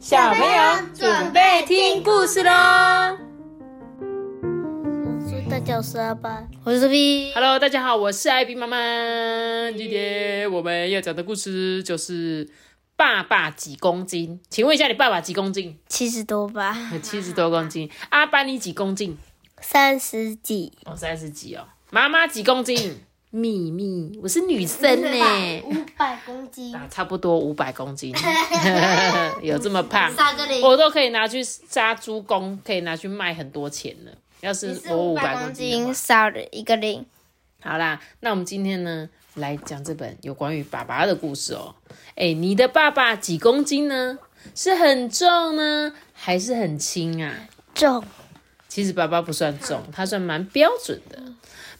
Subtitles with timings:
[0.00, 2.50] 小朋友准备听故事喽
[5.50, 7.30] 大家好，我是阿爸，我是 B。
[7.34, 8.78] ！Hello，大家好，我是艾比妈妈。
[9.76, 12.48] 今天我们要讲的故事就是
[12.96, 14.40] 爸爸几公斤？
[14.48, 15.78] 请问一下，你爸爸几公斤？
[15.86, 17.90] 七十多吧，七十多公斤。
[18.08, 19.18] 阿班你几公斤？
[19.60, 21.68] 三十几，哦，三十几哦。
[21.90, 23.02] 妈妈几公斤？
[23.32, 25.62] 秘密，我是女生呢。
[25.64, 28.12] 五百公斤，啊，差不多五百公斤，
[29.40, 30.12] 有这么胖？
[30.64, 34.10] 我都可以拿去杀猪公，可以拿去卖很多钱了。
[34.40, 37.06] 要是我五百公斤，少了一个零。
[37.62, 41.76] 好啦，那我们今天呢来讲这本有关于爸爸的故事哦。
[42.16, 44.18] 哎，你的爸爸几公斤呢？
[44.56, 47.46] 是很重呢，还是很轻啊？
[47.74, 48.02] 重，
[48.66, 51.22] 其实爸爸不算重，他算蛮标准的。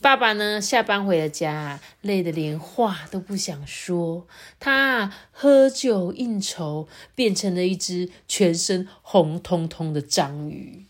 [0.00, 4.26] 爸爸呢，下班回了家，累得连话都不想说。
[4.60, 10.84] 他喝酒应酬，变成了一只全身红彤彤的章鱼。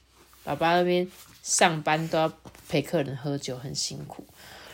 [0.44, 1.10] 爸爸那边
[1.42, 2.32] 上班都要
[2.68, 4.24] 陪客人喝酒，很辛苦。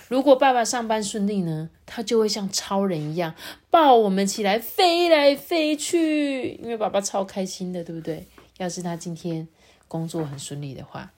[0.08, 3.34] 如果爸爸上班顺利呢，他就会像超人一样
[3.70, 8.26] 抱我们起来飞来飞去，因为爸爸超开心的，对不对？
[8.58, 9.48] 要是他今天
[9.88, 11.12] 工作很顺利的话，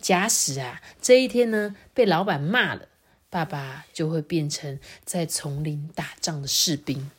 [0.00, 2.88] 假使啊这一天呢被老板骂了，
[3.30, 7.10] 爸爸就会变成在丛林打仗的士兵，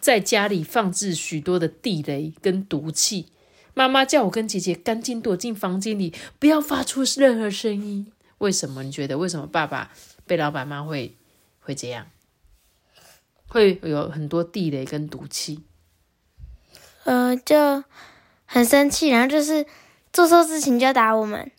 [0.00, 3.28] 在家里放置许多的地雷跟毒气。
[3.74, 8.10] 妈妈叫我跟姐姐赶紧躲进房间里，不要发出任何声音。
[8.38, 8.82] 为什么？
[8.82, 9.92] 你觉得为什么爸爸
[10.26, 11.14] 被老板骂会
[11.60, 12.06] 会这样？
[13.46, 15.62] 会有很多地雷跟毒气。
[17.04, 17.84] 呃，就
[18.44, 19.64] 很生气，然后就是
[20.12, 21.50] 做错事情就要打我们。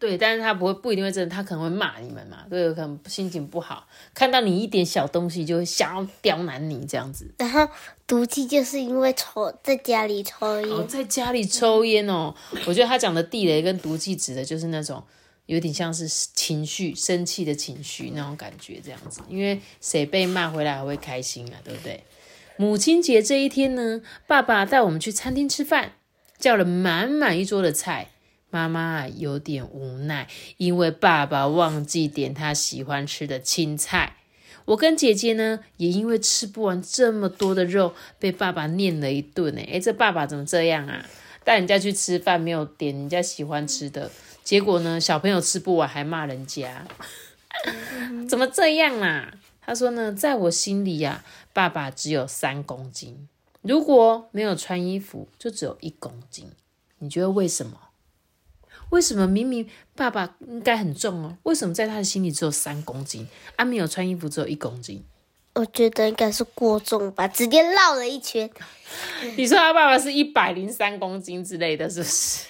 [0.00, 7.30] 对，但是他不会不一定会真的，他可能会骂你们嘛，对，可能心情不好，看到你一点小东西就会想要刁难你这样子。
[7.36, 7.68] 然后
[8.06, 12.34] 毒气就是因为抽在家里抽烟，哦，在家里抽烟哦，
[12.66, 15.04] 我觉得他讲的地雷跟毒气指的就是那种
[15.44, 19.20] 有点像是情绪、生气的情绪那种感觉这样子。
[19.28, 22.02] 因为谁被骂回来还会开心啊，对不对？
[22.56, 25.92] 母亲节这一天呢，爸爸带我们去餐厅吃饭，
[26.38, 28.08] 叫了满满一桌的菜。
[28.50, 34.16] 妈妈有点无奈，因为爸爸忘记点他喜欢吃的青菜。
[34.66, 39.60] 我跟姐姐呢，也因为吃不完这么多的肉，被爸爸念了一顿呢。
[39.62, 41.04] 诶，这爸爸怎么这样啊？
[41.42, 44.10] 带人家去吃饭，没有点人家喜欢吃的，
[44.44, 46.86] 结果呢，小朋友吃不完还骂人家，
[48.28, 49.32] 怎么这样啊？
[49.60, 53.28] 他说呢，在我心里呀、爸爸只有三公斤，
[53.62, 56.50] 如果没有穿衣服，就只有一公斤。
[56.98, 57.72] 你觉得为什么？
[58.90, 61.36] 为什么明明爸爸应该很重哦？
[61.44, 63.26] 为什么在他的心里只有三公斤？
[63.56, 65.04] 啊，没有穿衣服只有一公斤？
[65.54, 68.48] 我觉得应该是过重吧，直接绕了一圈。
[69.36, 72.46] 你说他爸爸是一百零三公斤之类的，是不是？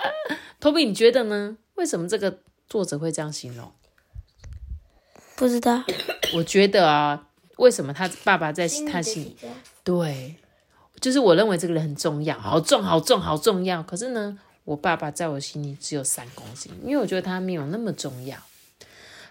[0.60, 1.56] 托比，你觉得呢？
[1.74, 3.72] 为什么这个作者会这样形容？
[5.36, 5.82] 不知道，
[6.36, 9.36] 我觉得啊，为什么他爸爸在他心里？
[9.82, 10.36] 对，
[11.00, 13.82] 就是我认为这个人很重要，好重，好重，好重要。
[13.82, 18.38] 可是呢，我爸爸在我心里只有三公斤，因为我觉得他没有那么重要。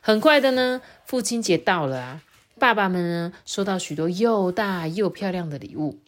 [0.02, 2.22] 很快的呢，父亲节到了啊，
[2.60, 6.00] 爸爸们呢收到许多又大又漂亮的礼物。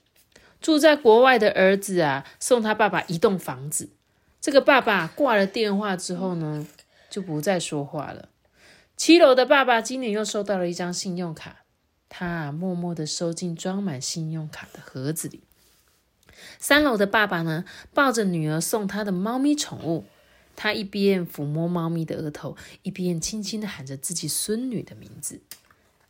[0.61, 3.89] 住在国外的儿子啊，送他爸爸一栋房子。
[4.41, 6.67] 这个爸爸挂了电话之后呢，
[7.09, 8.29] 就不再说话了。
[8.95, 11.63] 七楼的爸爸今年又收到了一张信用卡，
[12.09, 15.41] 他默默的收进装满信用卡的盒子里。
[16.59, 20.05] 三楼的爸爸呢，抱着女儿送他的猫咪宠物，
[20.55, 25.41] 他一边抚摸猫咪的额头，一边轻轻的喊着自己孙女的名字。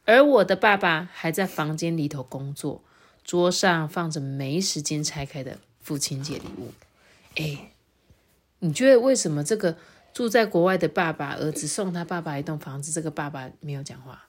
[0.05, 2.83] 而我的爸爸还在房间里头工作，
[3.23, 6.71] 桌上放着没时间拆开的父亲节礼物。
[7.35, 7.71] 哎，
[8.59, 9.77] 你觉得为什么这个
[10.13, 14.27] 住在国外的爸爸儿子送他爸爸一栋房子，这个爸爸没有讲话？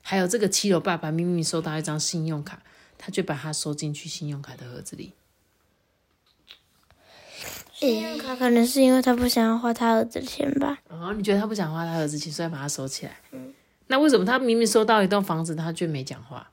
[0.00, 2.62] 还有这个七楼爸爸明明收到一张信用卡，
[2.96, 5.12] 他却把它收进去信用卡的盒子里。
[7.82, 10.78] 信用卡可能是因为他不想要花他儿子的钱吧。
[10.88, 13.12] 哦，你觉得他不想花他儿子钱，所以把他收起来？
[13.88, 16.48] 那为什么他明明收到一栋房子，他却没讲话？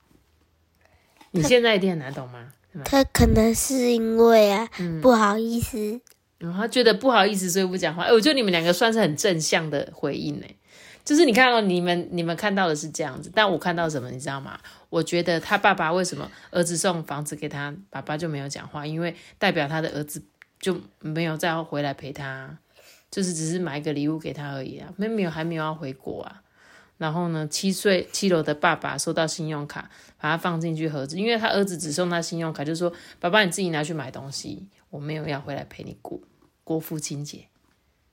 [1.29, 2.47] 你现在一定很难懂吗？
[2.83, 4.67] 他可能是因为啊，
[5.03, 6.01] 不好意思，
[6.39, 8.05] 然后他觉得不好意思，所以不讲话。
[8.05, 10.47] 哎，我觉得你们两个算是很正向的回应呢。
[11.05, 14.59] 就是你看到你们你们看到的是这样子，但我看到什么，你知道吗？
[14.89, 20.19] 我觉得他爸爸为什么儿子送房子给他，爸爸就没有讲话，因为代表他的儿子
[20.59, 22.57] 就没有再要回来陪他，
[23.09, 26.41] 就是只是买一个礼物给他而已啊，没没有还没有要回国啊。
[26.97, 32.91] 然后呢，七岁七楼的爸爸收到信用卡，把它放进去盒子，因为他儿子只送他信用卡，就说
[33.21, 36.19] ：“爸爸，你自己拿去买东西，我没有要回来陪你过
[36.65, 37.45] 过父亲节。”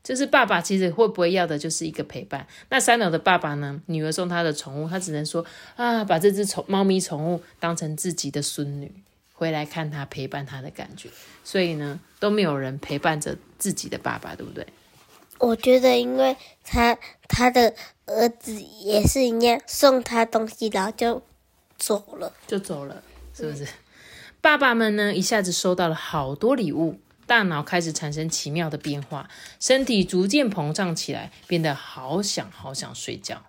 [0.05, 2.47] 就是爸爸其实会不会要的就是一个陪伴。
[2.69, 3.83] 那三楼的爸爸呢？
[3.87, 5.45] 女儿送他的宠物，他只能说
[5.75, 9.03] ：“啊，把这只宠猫咪宠物当成自己的孙女
[9.37, 11.09] 回来看他，陪伴他的感觉。”
[11.45, 14.67] 所以呢，都没有人陪伴着自己的爸爸，对不对？
[15.39, 16.99] 我觉得，因为他
[17.29, 17.75] 他的
[18.07, 21.23] 儿子也是一样，送他东西，然后就
[21.79, 23.03] 走了，就走了，
[23.35, 23.69] 是不是？
[24.41, 26.99] 爸爸们呢，一下子收到了好多礼物。
[27.27, 29.29] 大脑开始产生奇妙的变化，
[29.59, 33.43] 身体逐渐膨胀起来，变得好想好想睡觉。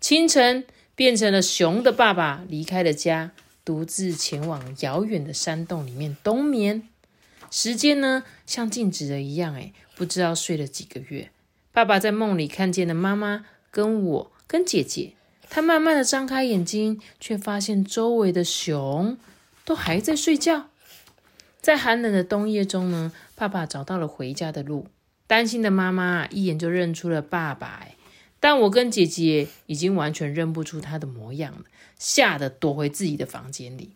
[0.00, 3.32] 清晨，变成了熊的爸爸离开了家，
[3.64, 6.88] 独自前往遥远的山洞里面冬眠。
[7.50, 11.30] 时间呢，像静止了一样，诶，不知道睡了几个月。
[11.72, 15.14] 爸爸在梦里看见了妈妈跟我跟姐姐，
[15.48, 19.18] 他慢慢的张开眼睛，却发现周围的熊
[19.64, 20.68] 都还在睡觉。
[21.60, 24.86] 在寒冷的冬夜中呢，爸爸找到了回家的路。
[25.26, 27.86] 担心的妈妈一眼就认出了爸爸，
[28.40, 31.64] 但我跟姐姐已经完全认不出他的模样了，
[31.98, 33.90] 吓得躲回自己的房间里。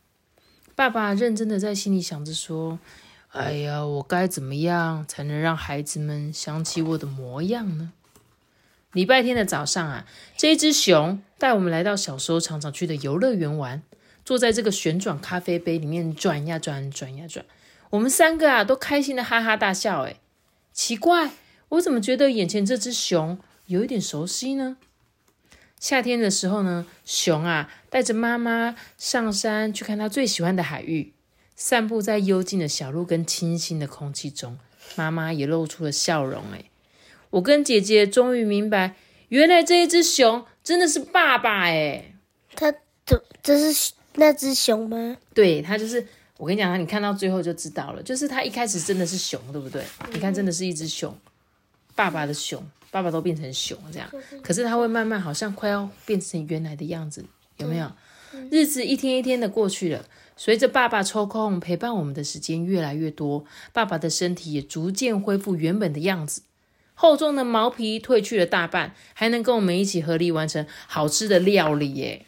[0.76, 2.78] 爸爸认真的在心里想着说
[3.32, 7.92] ：“哎呀，我该怎么样才能让孩子们想起我的模样呢？”
[8.92, 10.06] 礼拜天的早上啊，
[10.36, 13.82] 这一只熊带我们来到小时候常常去的游乐园玩。
[14.24, 17.44] 坐在这个旋转咖啡杯里面转呀转，转呀转，
[17.90, 20.04] 我们三个啊都开心的哈哈大笑。
[20.04, 20.16] 哎，
[20.72, 21.32] 奇怪，
[21.68, 24.76] 我怎么觉得眼前这只熊有一点熟悉呢？
[25.78, 31.12] 夏天的时候呢，熊啊带着妈妈上山去看他最喜欢的海域，
[31.56, 34.58] 散步在幽静的小路跟清新的空气中，
[34.96, 36.42] 妈妈也露出了笑容。
[36.52, 36.64] 哎，
[37.30, 38.96] 我跟姐姐终于明白，
[39.28, 41.64] 原来这一只熊真的是爸爸。
[41.64, 42.14] 哎，
[42.54, 42.72] 他
[43.04, 43.92] 这这是。
[44.16, 45.16] 那只熊吗？
[45.34, 46.06] 对，它就是
[46.36, 49.84] 我跟你讲，你看到最后就知道了，就是它一开始真的是熊，对不对？
[50.12, 51.18] 你看，真的是一只熊，
[51.96, 54.08] 爸爸的熊，爸爸都变成熊这样，
[54.40, 57.24] 可是它会慢慢好像快要变成原来的样子，
[57.56, 57.90] 有没有？
[58.52, 60.04] 日子一天一天的过去了，
[60.36, 66.42] 随着爸爸抽空陪伴我们的时间越来越多，爸爸的身体也逐渐恢复原本的样子，
[66.94, 72.24] 厚重的毛皮褪去了大半，还能跟我们一起合力完成好吃的料理耶。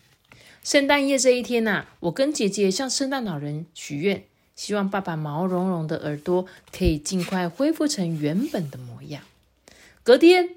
[0.65, 4.25] 圣诞夜这一天呐，我跟姐姐向圣诞老人许愿，
[4.57, 6.45] 希望爸爸毛茸茸的耳朵
[6.77, 9.23] 可以尽快恢复成原本的模样。
[10.07, 10.51] 隔天，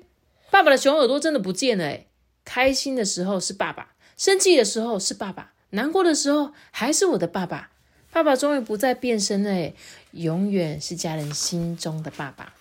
[0.51, 2.05] 爸爸的熊耳朵真的不见了诶
[2.45, 7.71] 开心的时候是爸爸，生气的时候是爸爸，难过的时候还是我的爸爸。
[8.11, 9.73] 爸爸终于不再变身了诶
[10.11, 12.53] 永远是家人心中的爸爸。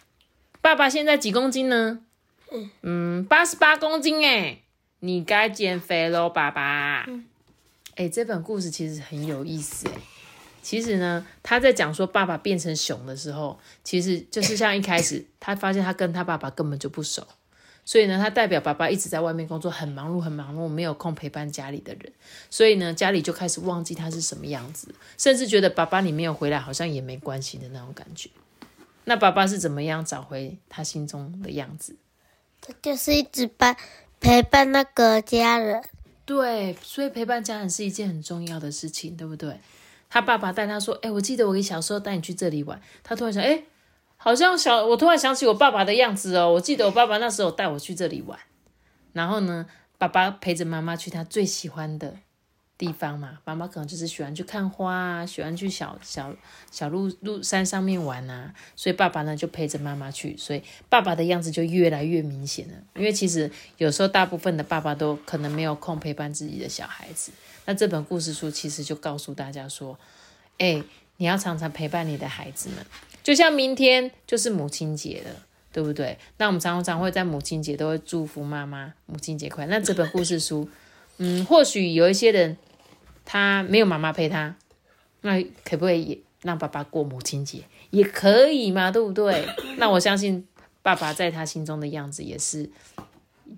[0.62, 2.00] 爸爸现在几公斤呢？
[2.80, 4.62] 嗯，八十八公斤诶
[5.00, 7.06] 你该减肥喽，爸爸。
[7.96, 9.92] 哎，这本故事其实很有意思哎。
[10.68, 17.26] 其实呢，他在讲说爸爸变成熊的时候，其实就是像一开始他发现他跟他爸爸根本就不熟，
[17.86, 22.12] 所以呢，他代表爸爸一直在外面工作，很忙碌，很忙碌，没有空陪伴家里的人，
[22.50, 28.28] 所以呢，家里就开始忘记他是什么样子，甚至觉得爸爸你没有回来好像也没关系的那种感觉。
[29.04, 31.96] 那爸爸是怎么样找回他心中的样子？
[32.60, 33.74] 他就是一直陪
[34.20, 35.82] 陪伴那个家人。
[36.26, 39.58] 对，所以陪伴家人是一件很重要的事情，对不对？
[40.08, 43.64] 他爸爸带他说：“哎，我记得我小时候带你去这里玩。”他突然想：“哎，
[44.16, 44.86] 好像小……
[44.86, 46.52] 我突然想起我爸爸的样子哦。
[46.54, 48.38] 我记得我爸爸那时候带我去这里玩。
[49.12, 49.66] 然后呢，
[49.98, 52.16] 爸爸陪着妈妈去他最喜欢的。”
[52.78, 56.32] 地方嘛，妈妈可能就是喜欢去看花啊，喜欢去小小
[56.70, 62.74] 小路路山上面玩啊，所以爸爸呢就陪着妈妈去，所以爸爸的样子就越来越明显了。
[62.94, 67.32] 因为其实有时候大部分的爸爸都可能没有空陪伴自己的小孩子，
[67.64, 69.98] 那这本故事书其实就告诉大家说，
[70.58, 70.80] 哎，
[71.16, 72.78] 你要常常陪伴你的孩子们，
[73.24, 75.30] 就像明天就是母亲节了，
[75.72, 76.16] 对不对？
[76.36, 79.76] 那我们常常会在母亲节都会祝福妈妈母亲节快乐。
[79.76, 80.70] 那这本故事书，
[81.16, 82.56] 嗯，或许有一些人。
[83.30, 84.56] 他没有妈妈陪他，
[85.20, 87.62] 那可不可以让爸爸过母亲节？
[87.90, 89.46] 也可以嘛，对不对？
[89.76, 90.48] 那我相信
[90.82, 92.70] 爸爸在他心中的样子也是，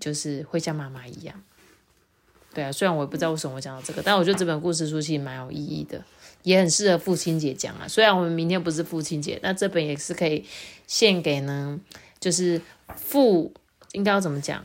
[0.00, 1.40] 就是会像妈妈一样。
[2.52, 6.04] 对啊，虽然我也不知道为什么我讲到这个，但我觉得这本故事书其实蛮有意义的，
[6.42, 7.86] 也很适合父亲节讲啊。
[7.86, 10.44] 虽然我们明天不是父亲节，那这本也是可以
[10.88, 11.78] 献给呢，
[12.18, 12.60] 就是
[12.96, 13.54] 父
[13.92, 14.64] 应该要怎么讲？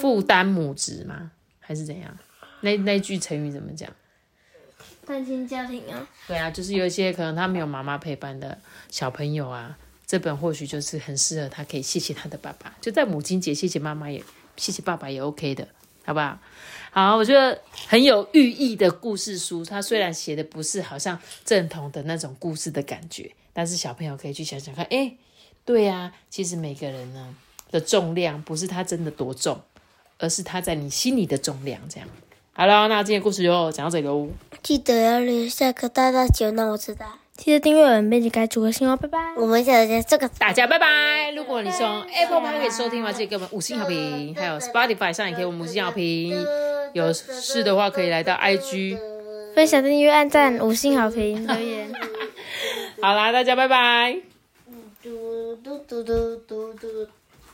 [0.00, 1.30] 负担母职吗？
[1.60, 2.16] 还是怎样？
[2.62, 3.90] 那那句成语怎么讲？
[5.06, 8.58] 单亲家庭啊，对啊，就是有一些可能他没有妈妈陪伴的
[8.90, 14.22] 小朋友啊，这本或许就是很适合他，可以谢谢他的爸爸，就在母亲节谢谢妈妈也
[14.56, 15.68] 谢谢爸爸也 OK 的，
[16.04, 16.38] 好不好？
[16.90, 19.64] 好，我觉得很有寓意的故事书。
[19.64, 25.14] 它虽然写的不是好像正统的那种故事的感觉，但是小朋友可以去想想看，哎，
[25.64, 27.34] 对呀，其实每个人呢
[27.70, 29.60] 的重量不是他真的多重，
[30.18, 31.80] 而是他在你心里的重量。
[31.88, 32.08] 这样，
[32.56, 34.28] 好了，那今天故事就讲到这里喽。
[34.62, 37.04] 记得要留下个大大球，让我知道。
[37.36, 39.18] 记得订阅我们编辑该主个信哦，拜拜。
[39.36, 41.30] 我们下次见，这个大家拜拜。
[41.32, 44.34] 如果你是用 Apple Park 可以收听的话，记得给我们五星好评。
[44.34, 46.34] 还有 Spotify 上也可以我们五星好评。
[46.94, 48.98] 有事的话可以来到 IG
[49.54, 51.92] 分享、订阅、按赞、五星好评、留言。
[53.02, 54.16] 好啦，大家拜拜。
[55.02, 57.06] 嘟嘟嘟嘟嘟嘟。